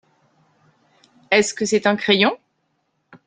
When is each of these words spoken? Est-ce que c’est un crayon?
Est-ce 1.29 1.53
que 1.53 1.63
c’est 1.63 1.85
un 1.85 1.95
crayon? 1.95 2.35